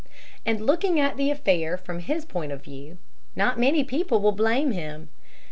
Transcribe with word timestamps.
And 0.47 0.65
looking 0.65 0.99
at 0.99 1.15
the 1.15 1.29
affair 1.29 1.77
from 1.77 1.99
his 1.99 2.25
point 2.25 2.51
of 2.51 2.63
view, 2.63 2.97
not 3.35 3.59
many 3.59 3.83
people 3.83 4.19
will 4.19 4.31
blame 4.31 4.71
him. 4.71 5.09